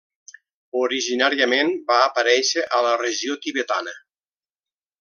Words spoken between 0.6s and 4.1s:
Originàriament va aparèixer a la regió tibetana.